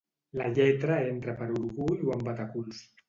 La 0.39 0.47
lletra 0.53 0.97
entra 1.09 1.35
per 1.43 1.49
orgull 1.59 2.03
o 2.09 2.11
amb 2.17 2.27
bateculs. 2.31 2.81